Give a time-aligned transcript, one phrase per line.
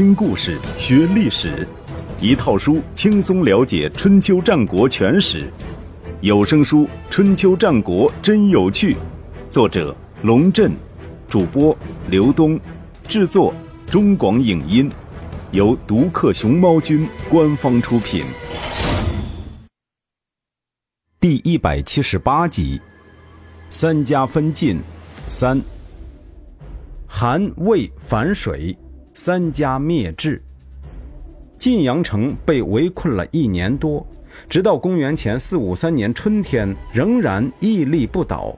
[0.00, 1.68] 听故事学历史，
[2.22, 5.52] 一套书轻松了解春秋战国全史。
[6.22, 8.94] 有声书《春秋战国真有趣》，
[9.50, 10.72] 作者龙震，
[11.28, 11.76] 主播
[12.08, 12.58] 刘东，
[13.06, 13.52] 制作
[13.90, 14.90] 中广影音，
[15.50, 18.24] 由独克熊猫君官方出品。
[21.20, 22.80] 第一百七十八集，
[23.68, 24.80] 三家分晋
[25.28, 25.60] 三，
[27.06, 28.74] 韩魏反水。
[29.22, 30.40] 三家灭至，
[31.58, 34.06] 晋阳城被围困了一年多，
[34.48, 38.56] 直到公元前四五三年春天，仍然屹立不倒。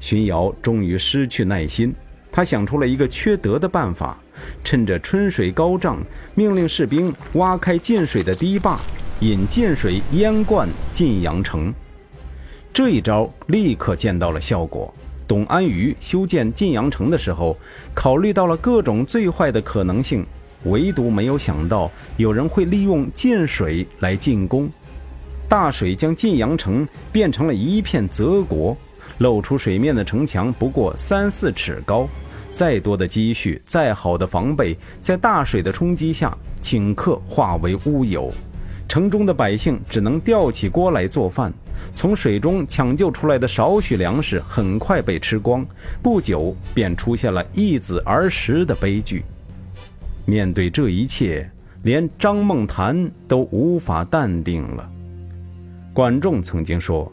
[0.00, 1.94] 荀瑶终于失去耐心，
[2.32, 4.18] 他想出了一个缺德的办法：
[4.64, 6.02] 趁着春水高涨，
[6.34, 8.80] 命令士兵挖开进水的堤坝，
[9.20, 11.72] 引晋水淹灌晋阳城。
[12.72, 14.92] 这一招立刻见到了效果。
[15.32, 17.56] 董安于修建晋阳城的时候，
[17.94, 20.26] 考虑到了各种最坏的可能性，
[20.64, 24.68] 唯独没有想到有人会利用晋水来进攻。
[25.48, 28.76] 大水将晋阳城变成了一片泽国，
[29.20, 32.06] 露出水面的城墙不过三四尺高，
[32.52, 38.30] 再多的积蓄，再好的防备，在大水的冲击下顷刻化为乌有。
[38.86, 41.50] 城中的百姓只能吊起锅来做饭。
[41.94, 45.66] 从水中抢救出来的少许粮食很快被吃光，
[46.02, 49.22] 不久便出现了一子而食的悲剧。
[50.24, 51.50] 面对这一切，
[51.82, 54.88] 连张梦谈都无法淡定了。
[55.92, 57.10] 管仲曾经说：“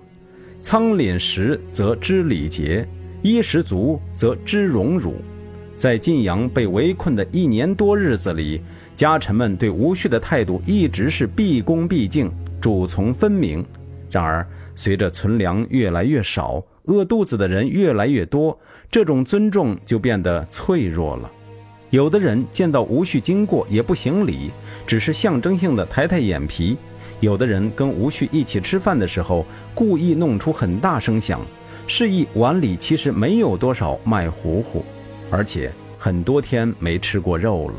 [0.61, 2.87] 仓廪实则知礼节，
[3.21, 5.15] 衣食足则知荣辱。”
[5.75, 8.61] 在晋阳被围困的一年多日子里，
[8.95, 13.65] 家臣们对吴旭的态度一直是毕恭毕敬、主从分明。
[14.11, 14.45] 然而，
[14.79, 18.57] 随着存粮越来越少，饿肚子的人越来越多，
[18.89, 21.29] 这种尊重就变得脆弱了。
[21.89, 24.51] 有的人见到吴旭经过也不行礼，
[24.87, 26.77] 只是象征性的抬抬眼皮；
[27.19, 29.45] 有的人跟吴旭一起吃饭的时候，
[29.75, 31.41] 故意弄出很大声响，
[31.85, 34.85] 示意碗里其实没有多少麦糊糊，
[35.29, 37.75] 而且很多天没吃过肉了。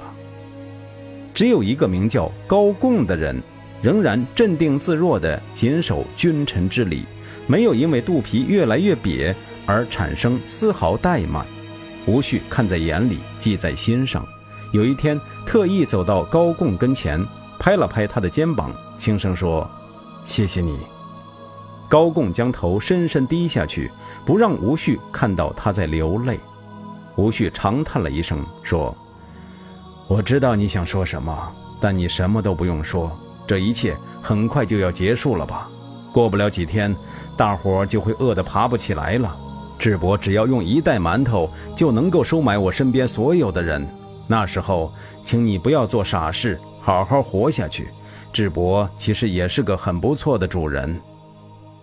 [1.32, 3.42] 只有一个名叫高贡的人。
[3.82, 7.04] 仍然镇定自若地谨守君臣之礼，
[7.46, 9.34] 没有因为肚皮越来越瘪
[9.66, 11.44] 而产生丝毫怠慢。
[12.06, 14.26] 吴旭看在眼里，记在心上。
[14.72, 17.24] 有一天，特意走到高贡跟前，
[17.58, 19.68] 拍了拍他的肩膀，轻声说
[20.24, 20.78] ：“谢谢你。”
[21.88, 23.90] 高贡将头深深低下去，
[24.24, 26.38] 不让吴旭看到他在流泪。
[27.16, 28.96] 吴旭长叹了一声，说
[30.06, 33.10] ：“我知道你想说什么，但你什么都不用说。”
[33.50, 35.68] 这一切很快就要结束了吧？
[36.12, 36.94] 过不了几天，
[37.36, 39.36] 大伙就会饿得爬不起来了。
[39.76, 43.84] 智博只要用一袋馒头就能够收买我身边所有的人。
[44.28, 44.92] 那时候，
[45.24, 47.88] 请你不要做傻事，好好活下去。
[48.32, 51.00] 智博其实也是个很不错的主人。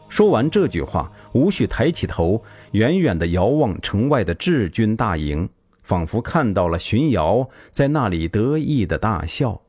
[0.08, 2.42] 说完这句话，吴旭抬起头，
[2.72, 5.50] 远远地遥望城外的治军大营，
[5.84, 9.60] 仿佛看到了荀瑶在那里得意的大笑。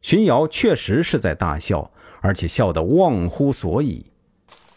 [0.00, 4.06] 荀瑶确实是在大笑，而且笑得忘乎所以。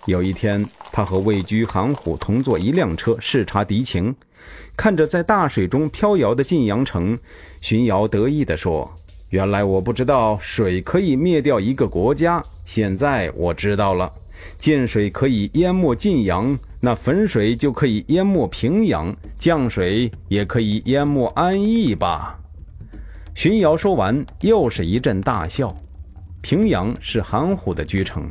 [0.05, 4.15] 有一天，他和魏居、韩虎同坐一辆车视察敌情，
[4.75, 7.17] 看着在大水中飘摇的晋阳城，
[7.61, 8.91] 荀瑶得意地说
[9.29, 14.11] ：“原来我不知道水可以灭掉一个国家，现在我知道了。
[14.57, 22.39] 涧水可以淹没晋阳，那汾水就可以淹没平阳，降水也可以淹没安邑吧。”
[23.33, 25.75] 荀瑶说完，又是一阵大笑。
[26.41, 28.29] 平阳是韩虎的居城，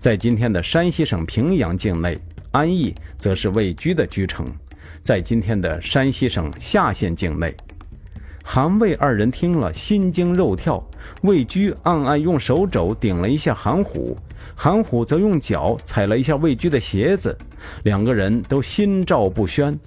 [0.00, 2.16] 在今天的山西省平阳境内；
[2.50, 4.46] 安邑则是魏居的居城，
[5.02, 7.54] 在今天的山西省夏县境内。
[8.42, 10.82] 韩魏二人听了，心惊肉跳。
[11.22, 14.16] 魏居暗暗用手肘顶了一下韩虎，
[14.56, 17.36] 韩虎则用脚踩了一下魏居的鞋子，
[17.84, 19.78] 两个人都心照不宣。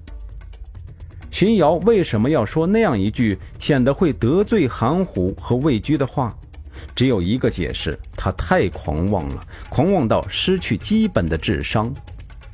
[1.31, 6.35] 荀瑶为什么要说那样一句显得会得罪韩虎和魏居的话？
[6.93, 11.93] 只有一个解释：他太狂妄了，狂妄到失去基本的智商，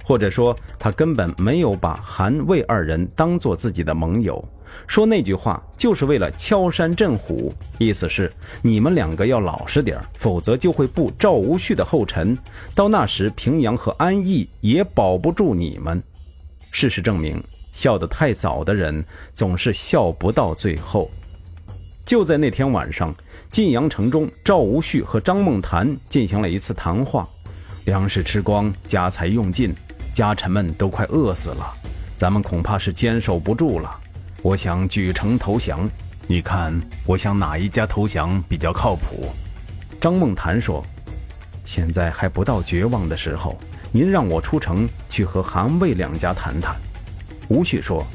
[0.03, 4.43] 或者说他根本没有把韩魏二人当做自己的盟友。
[4.85, 8.31] 说那句话就是为了敲山震虎，意思是
[8.61, 12.37] 你们两个要老实点否则就会步赵无恤的后尘。
[12.75, 16.01] 到那时，平阳和安邑也保不住你们。
[16.71, 17.41] 事实证明。
[17.71, 19.03] 笑得太早的人
[19.33, 21.09] 总是笑不到最后。
[22.05, 23.13] 就在那天晚上，
[23.51, 27.27] 晋阳城中，赵无恤和张梦谈进行了一次谈话。
[27.85, 29.73] 粮食吃光，家财用尽，
[30.13, 31.73] 家臣们都快饿死了，
[32.15, 33.93] 咱们恐怕是坚守不住了。
[34.41, 35.89] 我想举城投降。
[36.29, 36.73] 你看
[37.05, 39.29] 我向哪一家投降比较靠谱？
[39.99, 40.83] 张梦谈说
[41.63, 43.57] ：“现在还不到绝望的时候，
[43.91, 46.75] 您让我出城去和韩魏两家谈谈。”
[47.49, 48.05] 吴旭说：“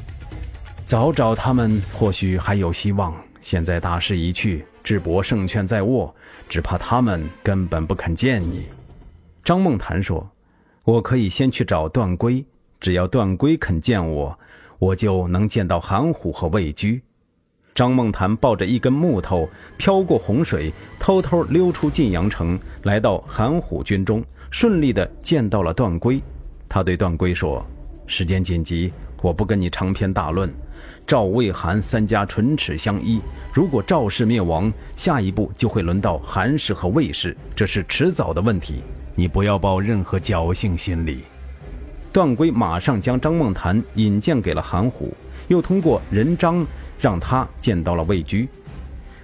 [0.85, 6.13] 早找他们或许还有希望，现在大势已去，智伯胜券在握，
[6.47, 8.65] 只怕他们根本不肯见你。”
[9.43, 10.29] 张梦谈说
[10.85, 12.45] ：“我可以先去找段圭，
[12.79, 14.37] 只要段圭肯见我，
[14.77, 17.01] 我就能见到韩虎和魏居。”
[17.73, 26.21] 张梦谈抱着一根木头，飘过洪水，偷偷溜出晋阳城，来到韩虎军中，顺利地见到了段圭。
[26.69, 27.65] 他对段圭说
[28.05, 28.93] ：“时间紧急，
[29.23, 30.53] 我不跟你长篇大论。
[31.07, 33.21] 赵、魏、韩三家唇齿相依，
[33.53, 38.83] 如果赵氏灭亡，下一步就会轮到韩氏和魏氏，这是迟早的问题。
[39.15, 41.23] 你不要抱任何侥幸心理。”
[42.11, 45.13] 段圭马上将张梦谈引荐给了韩虎，
[45.47, 46.67] 又通过任章。
[46.99, 48.47] 让他见到了魏居，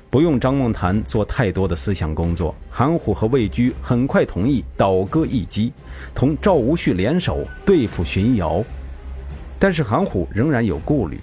[0.09, 5.71] 不用张梦谈做太多的思想工作，韩虎和魏居很快同意倒戈一击，
[6.13, 8.61] 同赵无恤联手对付荀瑶。
[9.59, 11.19] 但是韩虎仍然有顾虑，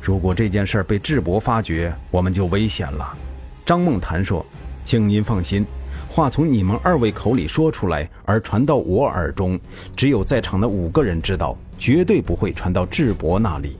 [0.00, 3.16] 如果这件事被智伯发觉，我们就危险了。
[3.64, 4.44] 张梦谈说
[4.82, 5.64] ：“请您放心，
[6.08, 9.60] 话从你们二位口里说出来，而传到我耳中，
[9.94, 13.76] 只有在场的五个人知道，绝对不会传到智伯那里。”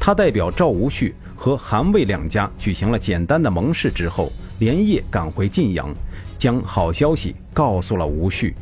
[0.00, 1.12] 他代表赵无恤。
[1.34, 4.30] 和韩魏两家举行了简单的盟誓之后，
[4.60, 5.92] 连夜赶回晋阳，
[6.38, 8.54] 将好消息告诉了吴旭。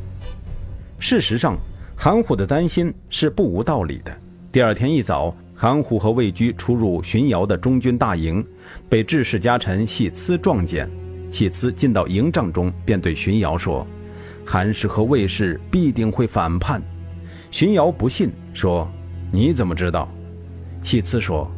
[0.99, 1.58] 事实上，
[1.94, 4.19] 韩虎的担心是不无道理的。
[4.52, 8.44] 第二天一早，韩虎和魏居出入荀瑶的中军大营，
[8.88, 10.91] 被智氏家臣细疵撞见。
[11.31, 13.87] 细疵进到营帐中，便对荀瑶说
[14.44, 16.82] ：“韩氏和魏氏必定会反叛。”
[17.52, 18.91] 荀瑶不信，说
[19.31, 20.08] ：“你怎么知道？”
[20.82, 21.49] 细疵说。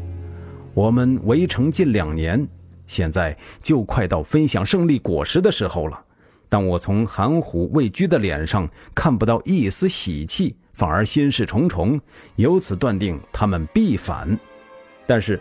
[0.75, 2.47] 我们围城近两年，
[2.87, 5.99] 现在就快到分享胜利果实的时候了。
[6.47, 12.01] 但我从韩虎、魏居的脸上看不到一丝喜气，反而心事重重，
[12.35, 14.37] 由此断定他们必反。
[15.07, 15.41] 但是，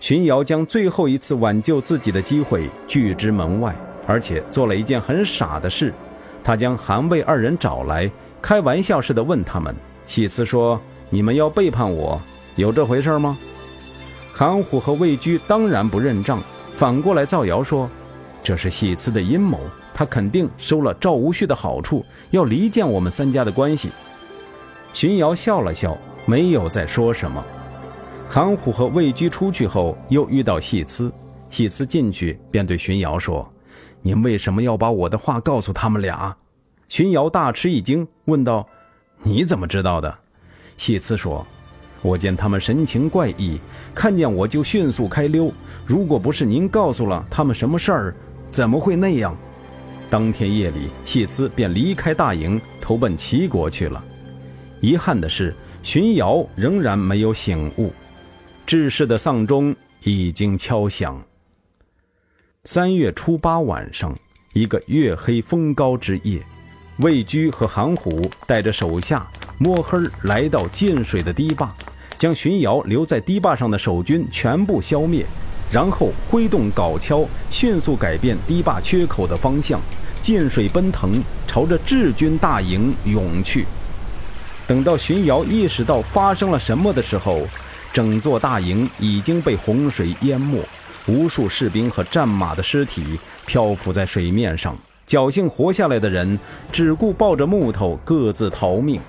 [0.00, 3.72] 荀瑶将最后一次挽救自己的机会拒之门外，
[4.04, 5.94] 而且做了一件很傻的事。
[6.42, 8.10] 他将韩魏二人找来，
[8.42, 9.72] 开玩笑似的问他们
[10.08, 12.20] ：“喜辞说你们要背叛我，
[12.56, 13.38] 有这回事吗？”
[14.34, 16.42] 韩虎和魏居当然不认账，
[16.74, 17.88] 反过来造谣说，
[18.42, 19.60] 这是喜慈的阴谋，
[19.94, 23.88] 他肯定收了赵无恤的好处，要离间我们三家的关系。
[24.92, 25.96] 荀瑶笑了笑，
[26.26, 27.44] 没有再说什么。
[28.28, 31.12] 韩虎和魏居出去后，又遇到细慈，
[31.48, 33.50] 细慈进去便对荀瑶说
[34.02, 36.36] ：“您为什么要把我的话告诉他们俩？”
[36.88, 38.66] 荀瑶大吃一惊，问道
[39.22, 40.18] ：“你怎么知道的？”
[40.76, 41.46] 细慈说。
[42.02, 43.60] 我见他们神情怪异，
[43.94, 45.52] 看见我就迅速开溜。
[45.84, 48.14] 如果不是您告诉了他们什么事儿，
[48.50, 49.36] 怎么会那样？
[50.08, 54.02] 当天夜里，谢慈便离开大营，投奔齐国去了。
[54.80, 57.92] 遗憾的是，荀瑶仍然没有醒悟。
[58.66, 61.22] 志士的丧钟已经敲响。
[62.64, 64.16] 三月初八晚上，
[64.54, 66.40] 一个月黑风高之夜，
[66.98, 69.26] 魏居和韩虎带着手下
[69.58, 71.74] 摸黑来到进水的堤坝。
[72.16, 75.24] 将荀瑶留在堤坝上的守军全部消灭，
[75.72, 79.80] 然后挥动镐锹，迅速改变堤坝缺口的方向，
[80.20, 81.10] 进水奔腾，
[81.46, 83.64] 朝着志军大营涌去。
[84.70, 87.40] 等到荀瑶意识到发生了什么的时候，
[87.92, 90.62] 整座大营已经被洪水淹没，
[91.08, 94.78] 无数士兵和战马的尸体漂浮在水面上。
[95.08, 96.38] 侥幸活下来的人
[96.70, 99.00] 只顾抱着木头各自逃命。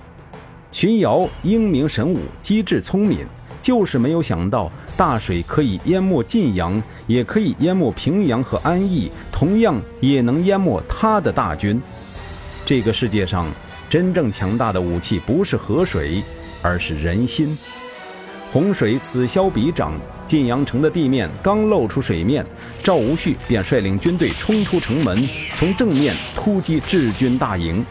[0.72, 3.20] 荀瑶英明神武，机智聪明，
[3.62, 11.80] 就是没有想到大水可以淹没晋阳，也可以淹没平阳和安邑，同样也能淹没他的大军。
[12.65, 13.46] 这个世界上
[13.91, 16.24] 真正强大的武器不是河水，
[16.62, 17.57] 而是人心。
[18.50, 22.45] 洪水此消彼长，晋阳城的地面刚露出水面，
[22.81, 27.86] 赵无恤便率领军队冲出城门，从正面突击智军大营。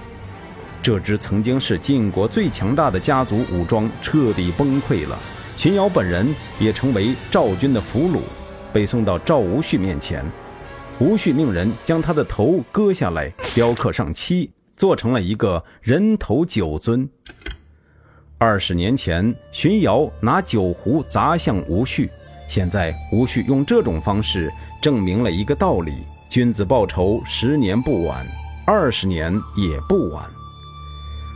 [0.80, 5.18] 这支曾经是晋国最强大的家族武装彻底崩溃了，
[5.58, 6.26] 荀瑶本人
[6.58, 8.20] 也成为赵军的俘虏，
[8.72, 10.24] 被送到赵无恤面前。
[10.98, 14.50] 无恤命人将他的头割下来，雕刻上漆，
[14.80, 17.06] 做成了一个人头酒樽。
[18.38, 22.08] 二十年前，荀瑶拿酒壶砸向吴旭，
[22.48, 25.92] 现在吴旭用这种方式证明了一个道理：
[26.30, 28.26] 君子报仇，十年不晚，
[28.64, 30.24] 二十年也不晚。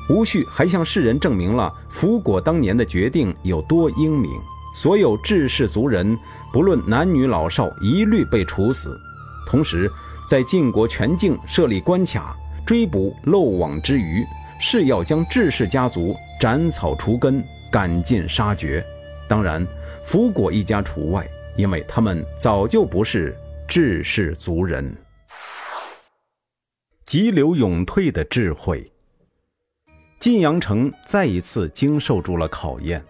[0.09, 4.31] 吴旭还向世人证明了福果当年的决定有多英明。
[4.75, 6.19] 所有治世族人，
[6.51, 8.99] 不论男女老少，一律被处死。
[9.47, 9.91] 同时，
[10.27, 12.35] 在晋国全境设立关卡，
[12.67, 14.25] 追捕漏网之鱼，
[14.59, 18.83] 是要将志士家族斩草除根，赶尽杀绝。
[19.29, 19.67] 当然，
[20.07, 23.37] 福果一家除外，因为他们早就不是
[23.69, 24.97] 志士族人。
[27.05, 28.91] 急流勇退的智慧。
[30.19, 33.05] 晋阳城再一次经受住了考验，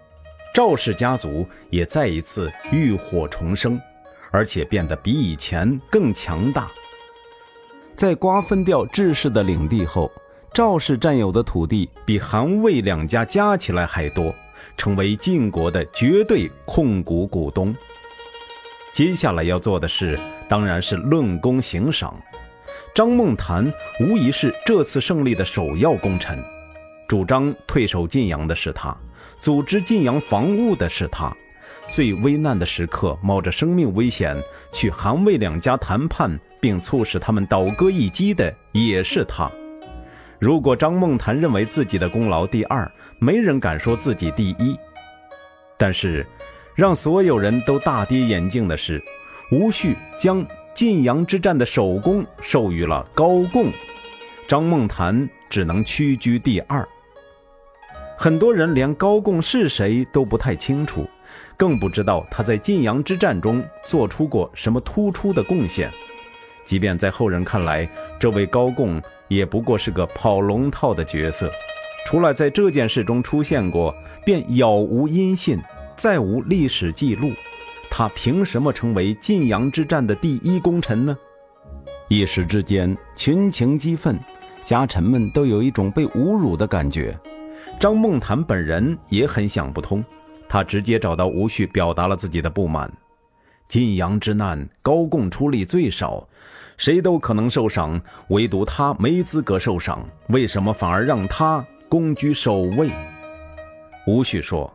[0.52, 3.80] 赵氏家族也再一次浴火重生，
[4.32, 6.68] 而且变得比以前更强大。
[7.96, 10.10] 在瓜分掉智氏的领地后，
[10.52, 14.34] 赵氏占有的土地比韩魏两家加起来还多，
[14.76, 17.74] 成为晋国的绝对控股股东。
[18.92, 22.20] 接下来要做的事，当然是论功行赏。
[22.92, 26.38] 张孟谈无疑是这次胜利的首要功臣。
[27.06, 28.96] 主张退守晋阳的是他，
[29.40, 31.32] 组织晋阳防务的是他，
[31.90, 34.36] 最危难的时刻冒着生命危险
[34.72, 39.50] 去韩魏两家谈判，并促使他们倒戈一击的也是他。
[40.38, 44.74] 如果张梦谈认为自己的功劳第二，没人敢说自己第一。
[45.76, 46.26] 但是，
[46.74, 48.98] 让所有人都大跌眼镜的是，
[49.52, 50.42] 吴旭将
[50.72, 53.66] 晋阳之战的首功授予了高贡，
[54.48, 56.82] 张梦谈只能屈居第二。
[58.16, 61.06] 很多人连高贡是谁都不太清楚，
[61.58, 65.90] 更不知道他在晋阳之战中做出过什么突出的贡献。
[66.64, 71.50] 即便在后人看来，这位高贡也不过是个跑龙套的角色，
[72.06, 73.94] 除了在这件事中出现过，
[74.24, 75.60] 便杳无音信，
[75.96, 77.32] 再无历史记录。
[77.90, 81.16] 他凭什么成为晋阳之战的第一功臣呢？
[82.08, 84.18] 一时之间，群情激愤，
[84.64, 87.16] 家臣们都有一种被侮辱的感觉。
[87.78, 90.04] 张孟谈本人也很想不通，
[90.48, 92.92] 他直接找到吴旭，表达了自己的不满。
[93.68, 96.28] 晋阳之难，高贡出力最少，
[96.76, 102.90] 谁都可能受赏，唯独他没资格受赏，为什么反而让他公居首位？
[104.06, 104.72] 吴旭说：“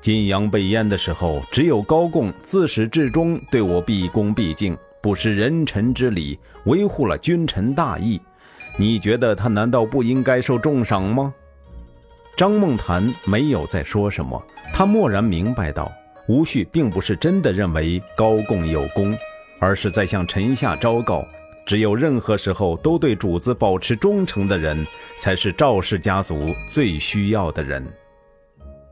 [0.00, 8.20] 晋阳被淹的时候，只有高贡自始至终对我毕恭毕敬，不失人臣之礼，维护了君臣大义。
[8.76, 11.34] 你觉得他难道不应该受重赏吗？”
[12.36, 14.40] 张梦谈没有再说什么，
[14.72, 15.90] 他默然明白到，
[16.28, 19.12] 吴旭并不是真的认为高贡有功，
[19.58, 21.26] 而是在向臣下昭告：
[21.66, 24.86] 只有任何时候都对主子保持忠诚的人，
[25.18, 27.84] 才是赵氏家族最需要的人。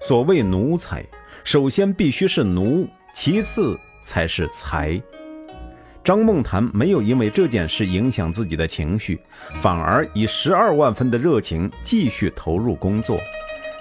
[0.00, 1.04] 所谓奴才，
[1.42, 5.00] 首先必须是奴，其次才是才。
[6.04, 9.18] 张梦谈没有因为这件事影响自己的情绪，
[9.60, 13.18] 反而以十二万分的热情继续投入工作。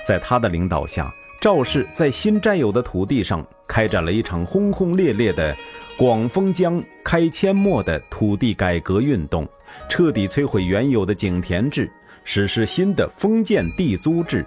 [0.07, 5.55] 在他的领导下，赵氏在新占有的土地上开展了一场轰轰烈烈的
[5.97, 9.47] “广丰江开阡陌”的土地改革运动，
[9.89, 11.89] 彻底摧毁原有的井田制，
[12.25, 14.45] 实施新的封建地租制。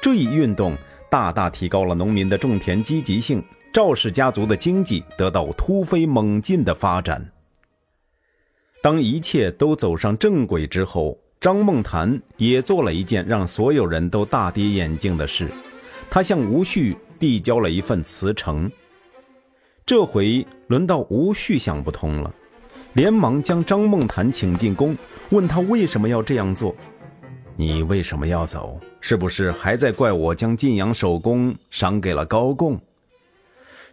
[0.00, 0.74] 这一运动
[1.10, 3.42] 大大提高了农民的种田积极性。
[3.70, 7.30] 赵氏家族的经济得到突飞猛进的发展。
[8.82, 15.50] 当一切都走上正轨之后，张梦谈也做了一件让所有人都大跌眼镜的事，
[16.08, 18.68] 他向吴旭递交了一份辞呈。
[19.88, 22.30] 这回轮到吴旭想不通了，
[22.92, 24.94] 连忙将张梦谈请进宫，
[25.30, 26.76] 问他为什么要这样做。
[27.56, 28.78] 你为什么要走？
[29.00, 32.78] 是不是还在怪我将晋阳首功赏给了高贡？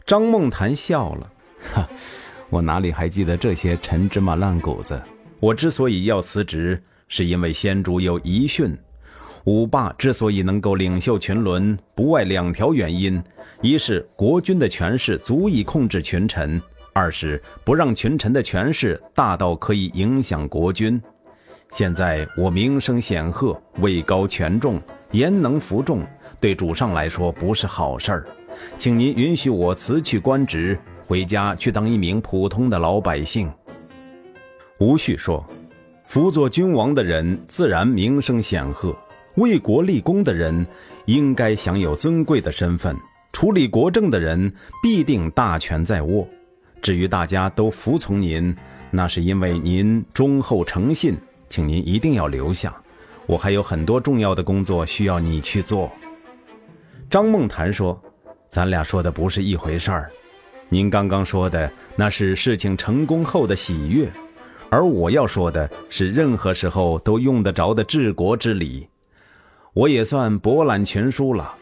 [0.06, 1.32] 张梦谈笑了，
[1.74, 1.88] 哈，
[2.50, 5.02] 我哪里还记得这些陈芝麻烂谷子？
[5.40, 8.78] 我之所以要辞职，是因为先主有遗训。
[9.46, 13.22] 五霸之所以能够领袖群伦，不外两条原因：
[13.62, 16.60] 一是国君的权势足以控制群臣；
[16.94, 21.00] 二是不让群臣的权势大到可以影响国君。
[21.70, 26.04] 现在我名声显赫，位高权重，言能服众，
[26.40, 28.28] 对主上来说不是好事儿。
[28.80, 30.76] 请您允许我辞去官职，
[31.06, 33.52] 回家去当一名普通的老百姓。
[34.80, 35.46] 吴旭说
[36.08, 38.96] ：“辅佐君王的人自然名声显赫，
[39.36, 40.66] 为国立功的人
[41.06, 42.96] 应该享有尊贵的身份，
[43.32, 46.28] 处理国政的人必定大权在握。
[46.82, 48.56] 至于大家都服从您，
[48.92, 51.16] 那是因为您忠厚诚信，
[51.50, 52.76] 请您一定要留下。
[53.26, 55.92] 我还有很多重要的工作需要你去做。”
[57.10, 58.02] 张梦谈说。
[58.48, 60.10] 咱俩说的不是一回事儿，
[60.70, 64.10] 您刚刚说的那是事情成功后的喜悦，
[64.70, 68.88] 而我要说的是任何时候都用得着的治国之理。
[69.76, 71.54] 我也算博览群书了，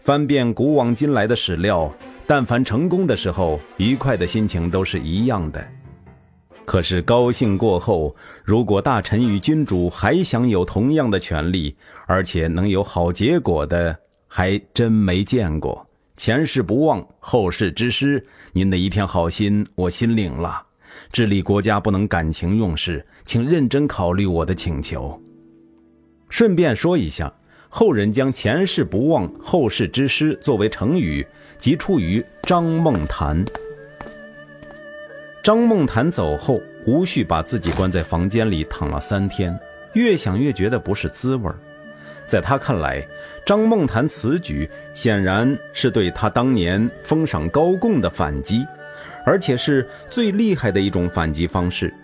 [0.00, 1.88] 翻遍古往今来的史料，
[2.26, 5.64] 但凡成功的时候，愉快的心情都是一样的。
[6.64, 11.76] 可是高兴过后，如果大臣与君主还享有同样的权利，
[12.08, 13.96] 而且能有好结果的，
[14.26, 15.86] 还真没见过。
[16.16, 18.26] 前事不忘，后事之师。
[18.52, 20.60] 您的一片好心，我心领了。
[21.12, 25.22] 治理国家不能感情用事，请认真考虑我的请求。
[26.28, 27.32] 顺便说一下，
[27.72, 31.24] 后人将“前事不忘，后事之师”作为成语，
[31.60, 33.44] 即出于张梦谈。
[35.40, 39.56] 张梦谈走后，吴旭把自己关在房间里躺了三天，
[39.92, 41.54] 越想越觉得不是滋味儿。
[42.26, 43.06] 在他看来，
[43.46, 48.66] 张梦谈此举显然是对他当年封赏高贡的反击，
[49.24, 51.94] 而且是最厉害的一种反击方式。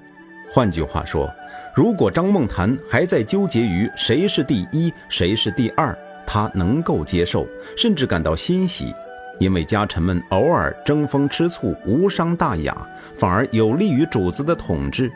[0.48, 1.28] 换句话说，
[1.76, 5.94] 如果张梦谈还在纠结于谁是第一，谁是第二，
[6.26, 8.94] 他能够接受，甚至感到欣喜。
[9.38, 12.74] 因为家臣们偶尔争风吃醋，无伤大雅，
[13.18, 15.12] 反而有利于主子的统治。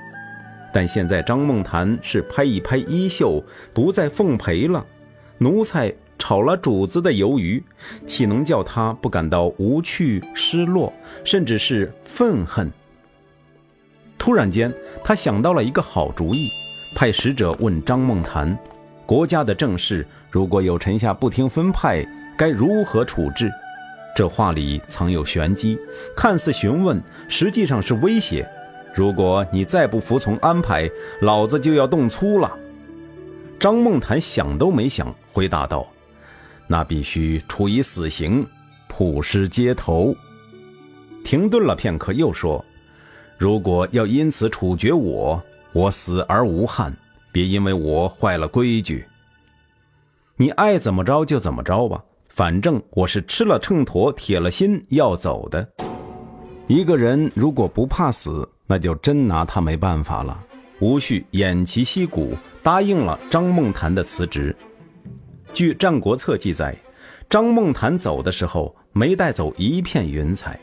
[0.70, 4.84] 但现在张梦谈是拍一拍衣袖，不再奉陪了。
[5.38, 7.64] 奴才炒了主子的鱿鱼，
[8.06, 10.92] 岂能叫他不感到无趣、失落，
[11.24, 12.70] 甚至是愤恨？
[14.20, 14.70] 突然间，
[15.02, 16.50] 他想到了一个好主意，
[16.94, 18.56] 派使者问张梦谈：
[19.06, 23.50] 国家的政事，如果有臣下不听分派，该如何处置？
[24.14, 25.78] 这话里藏有玄机，
[26.14, 28.46] 看似询问，实际上是威胁。
[28.94, 30.86] 如果你再不服从安排，
[31.22, 32.54] 老子就要动粗了。
[33.58, 35.88] 张梦谈想都没想，回答道
[36.68, 38.46] ：“那必须处以死刑，
[38.86, 40.14] 曝尸街头。”
[41.24, 42.62] 停顿了片刻，又说
[43.40, 45.42] ：“如果要因此处决我，
[45.72, 46.94] 我死而无憾，
[47.32, 49.02] 别因为我坏了规矩。
[50.36, 55.66] 你爱怎么着就怎么着吧。”反正我是吃了秤砣，铁了心要走的。
[56.66, 60.38] 一个人如果不怕死，那就真拿他没办法了。
[60.78, 64.54] 吴旭偃旗息鼓，答应了张梦谈的辞职。
[65.54, 66.76] 据《战国策》记载，
[67.30, 70.60] 张梦谈走的时候没带走一片云彩，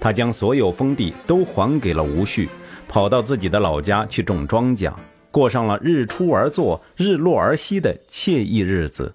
[0.00, 2.48] 他将所有封地都还给了吴旭，
[2.88, 4.90] 跑到自己的老家去种庄稼，
[5.30, 9.14] 过上了日出而作、日落而息的惬意日子。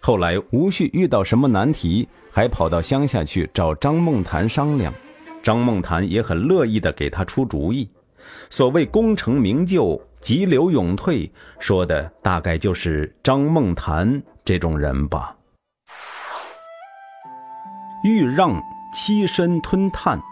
[0.00, 4.94] 后来吴旭遇到什么难题，还跑到乡下去找张梦谈商量，
[5.42, 7.88] 张梦谈也很乐意地给他出主意。
[8.50, 15.36] 所谓功成名就、急流勇退，说的大概就是张梦谈这种人吧。
[18.04, 18.62] 豫让
[18.94, 20.22] 欺身吞炭，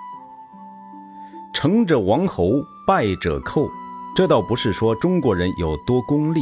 [1.53, 3.68] 成者王侯，败者寇。
[4.16, 6.40] 这倒不是说中国人有多功利。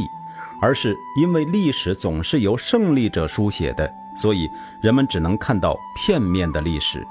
[0.61, 4.47] 而是因为历史总是由胜利者书写的，所以
[4.79, 7.03] 人们只能看到片面的历史。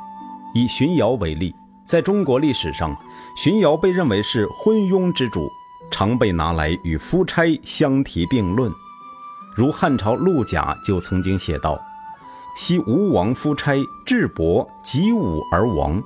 [0.54, 1.52] 以荀瑶为例，
[1.84, 2.96] 在中国历史上，
[3.34, 5.50] 荀瑶被认为是昏庸之主，
[5.90, 8.72] 常被拿来与夫差相提并论。
[9.56, 11.76] 如汉朝陆贾就曾经写道
[12.56, 16.02] ：“昔吴王夫差智伯及武而亡，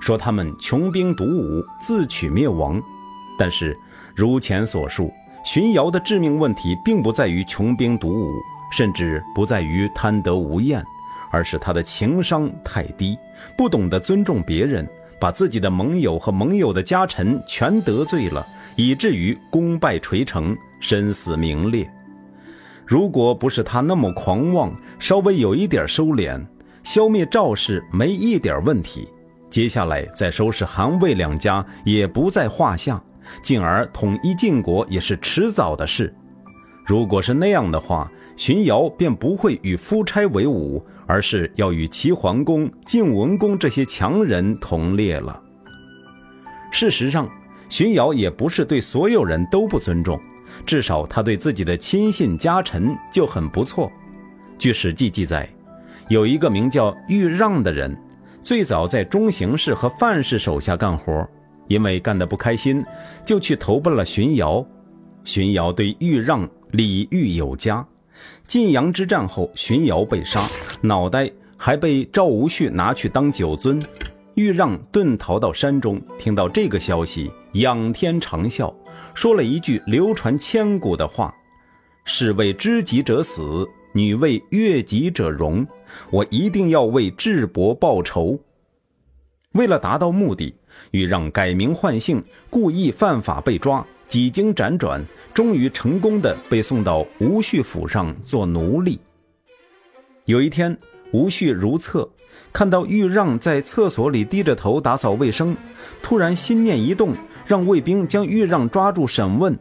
[0.00, 2.80] 说他们穷兵黩武，自取灭亡。”
[3.38, 3.78] 但是
[4.14, 5.12] 如前所述。
[5.44, 8.32] 荀瑶的致命问题并不在于穷兵黩武，
[8.72, 10.84] 甚至不在于贪得无厌，
[11.30, 13.16] 而是他的情商太低，
[13.56, 14.84] 不懂得尊重别人，
[15.20, 21.88] 把自己的盟友和盟友的家臣全得罪了，以至于功败垂成，身死名裂。
[22.86, 26.40] 如果不是他那么狂妄，稍微有一点收敛，
[26.84, 29.08] 消灭赵氏没一点问题，
[29.50, 33.02] 接下来再收拾韩魏两家也不在话下。
[33.42, 36.14] 进而统一晋国也是迟早的事。
[36.84, 45.42] 如果是那样的话，荀瑶便不会与夫差为伍，而是要与齐桓公、晋文公这些强人同列了。
[46.70, 47.28] 事实上，
[47.68, 50.20] 荀瑶也不是对所有人都不尊重，
[50.64, 53.90] 至少他对自己的亲信家臣就很不错。
[54.58, 55.48] 据《史记》记载，
[56.08, 57.96] 有一个名叫豫让的人，
[58.42, 61.28] 最早在中行氏和范氏手下干活。
[61.68, 62.84] 因为干得不开心，
[63.24, 64.64] 就去投奔了荀瑶。
[65.24, 67.84] 荀瑶对豫让礼遇有加。
[68.46, 70.40] 晋阳之战后，荀瑶被杀，
[70.80, 73.84] 脑袋还被赵无恤拿去当酒樽。
[74.34, 78.72] 豫让遁逃到山中，听到这个消息，仰天长啸，
[79.14, 81.34] 说了一句流传千古的话
[82.04, 85.66] ：“士为知己者死，女为悦己者容。
[86.10, 88.38] 我一定要为智伯报仇。”
[89.52, 90.54] 为了达到目的。
[90.90, 99.00] 豫让改名换姓，故意犯法被抓，几经辗转，终于成功的被送到吴旭府上做奴隶。
[100.26, 100.76] 有一天，
[101.12, 102.08] 吴旭如厕，
[102.52, 105.56] 看到豫让在厕所里低着头打扫卫生，
[106.02, 107.14] 突然心念一动，
[107.46, 109.56] 让卫兵将豫让抓住审问。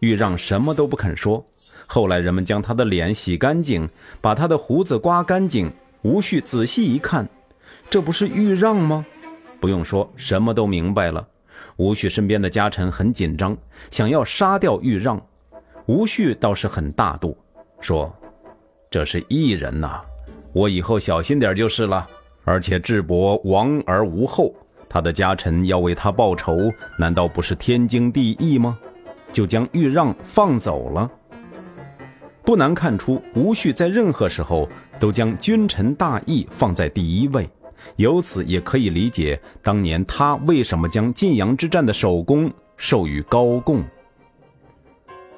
[0.00, 1.44] 豫让什么都不肯说。
[1.86, 3.88] 后来人们将他的脸洗干净，
[4.20, 5.70] 把他的胡子刮干净。
[6.02, 7.28] 吴旭仔细一看，
[7.88, 9.04] 这不是豫让吗？
[9.60, 11.26] 不用说，什么都明白了。
[11.76, 13.56] 吴旭身边的家臣很紧张，
[13.90, 15.20] 想要杀掉豫让。
[15.86, 17.36] 吴旭倒是很大度，
[17.80, 18.12] 说
[18.90, 20.00] ：“这是异人呐，
[20.52, 22.06] 我以后小心点就是了。
[22.44, 24.54] 而且智伯亡而无后，
[24.88, 28.78] 他的家臣要为他报仇，难道不是天经地义吗？
[29.32, 31.10] 就将豫让放走了。”
[32.44, 34.68] 不难看出，吴旭在任何时候
[35.00, 37.50] 都将君臣大义放在第一位，
[37.96, 43.82] 由此也可以理解当年他为什么将晋阳之战的首功授予高贡。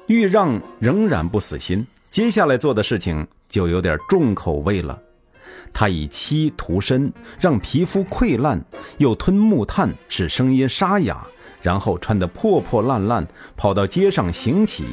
[0.05, 4.99] 豫让仍然不死心，接下来做的事情就有点重口味了。
[5.73, 8.63] 他以漆涂身，让皮肤溃烂，
[8.97, 11.25] 又吞木炭，使声音沙哑，
[11.61, 14.85] 然后穿得破破烂烂，跑到街上行乞。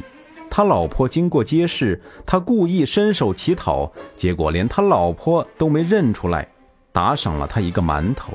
[0.49, 6.47] 他老婆经过街市，他故意伸手乞讨，结果连他老婆都没认出来，
[6.91, 8.31] 打赏了他一个馒头。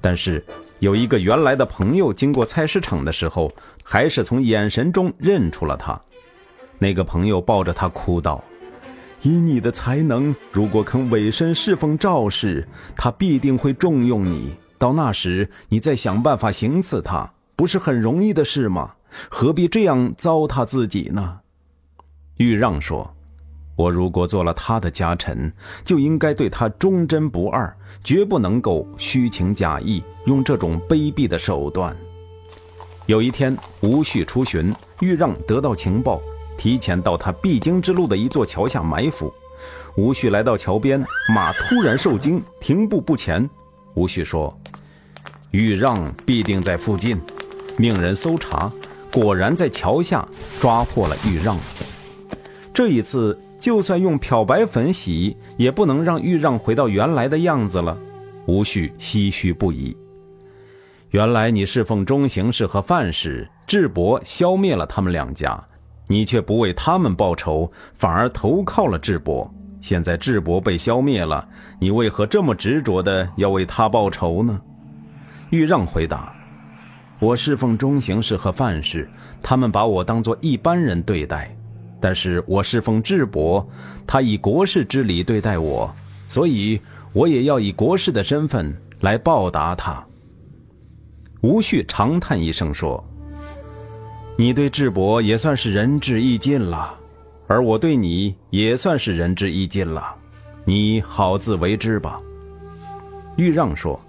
[0.00, 0.44] 但是
[0.80, 3.52] 有一个原来的朋友经过菜市场的时候，
[3.84, 6.00] 还是从眼神中认出了他。
[6.78, 8.42] 那个朋友抱着他哭道
[9.22, 14.54] ：“以你的才能，如果肯委身侍奉赵氏，他必定会重用你。
[14.78, 18.92] 到那时，你再想办法行刺他，不是很容易的事吗？”
[19.28, 21.40] 何必这样糟蹋自己呢？
[22.36, 23.12] 豫让说
[23.76, 25.52] ：“我如果做了他的家臣，
[25.84, 31.94] 就应该对他忠贞不二，绝不能够虚情假意，用这种卑鄙的手段。”
[33.06, 36.20] 有一天，吴旭出巡，豫让得到情报，
[36.60, 39.32] 提前到他必经之路的一座桥下埋伏。
[39.96, 41.02] 吴旭来到桥边，
[41.34, 43.48] 马突然受惊，停步不前。
[43.94, 44.54] 吴旭说
[45.52, 47.18] ：“豫让必定在附近。”
[47.78, 48.70] 命人搜查。
[49.10, 50.28] 果然在桥下
[50.60, 51.56] 抓获了豫让。
[52.74, 57.96] 这一次，就算用漂白粉洗，也不能让豫让回到原来的样子了。
[58.44, 59.96] 吴旭唏嘘不已。
[61.08, 65.60] 原来你侍奉中行氏和范氏，智伯消灭了他们两家，
[66.10, 69.48] 你却不为他们报仇，反而投靠了智伯。
[69.80, 74.60] 现在智伯被消灭了，你为何这么执着的要为他报仇呢？
[75.50, 76.34] 豫让回答。
[77.20, 79.08] 我侍奉中行氏和范氏，
[79.40, 81.56] 他们把我当作一般人对待；
[82.00, 83.64] 但是我侍奉智伯，
[84.04, 85.94] 他以国士之礼对待我，
[86.26, 86.80] 所以
[87.12, 90.04] 我也要以国士的身份来报答他。
[91.42, 93.02] 吴旭长叹一声说
[94.40, 96.94] ：“你对智伯也算是仁至义尽了，
[97.46, 100.14] 而我对你也算是仁至义尽了，
[100.64, 102.18] 你好自为之吧。”
[103.36, 104.00] 豫让说：“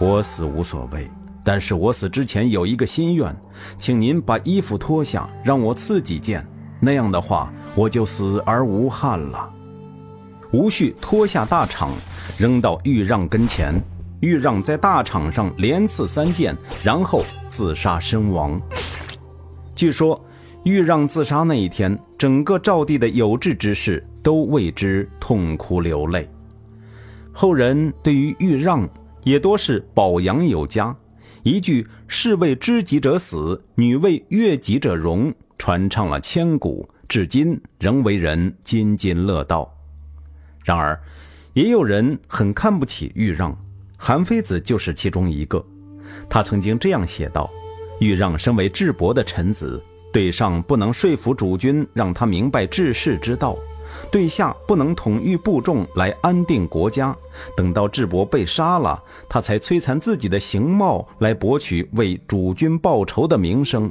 [0.00, 1.06] 我死无所谓。”
[1.44, 3.36] 但是我死之前有一个心愿，
[3.76, 6.42] 请您把衣服脱下，让我自己见。
[6.80, 9.50] 那样的话，我就死而无憾了。
[10.52, 11.90] 吴旭脱下大氅，
[12.38, 13.74] 扔到豫让跟前。
[14.20, 18.58] 豫让在大氅上连刺三箭，然后自杀身亡。
[19.74, 20.24] 据说，
[20.64, 26.28] 豫让自杀那一天，整个赵地的有志之士都为之痛哭流泪。
[27.32, 28.88] 后人对于豫让
[29.24, 30.94] 也多是褒扬有加。
[31.42, 39.70] 一句“士为知己者死，女为悦己者容”，传唱了千古，至今仍为人津津乐道。
[40.64, 40.98] 然而，
[41.52, 43.54] 也有人很看不起豫让，
[43.98, 45.62] 韩非子就是其中一个。
[46.30, 47.50] 他曾经这样写道
[48.04, 53.56] ：“豫让身为智伯的臣子，对上不能说服主君，让他明白治世之道。”
[54.10, 57.16] 对下不能统御部众来安定国家，
[57.56, 63.90] 等到智伯被杀了，他才摧残自己的形貌来博取为主君报仇的名声。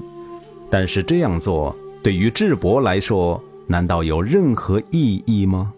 [0.69, 5.73] 但是这样做对于智伯来说，难道有任何意义吗？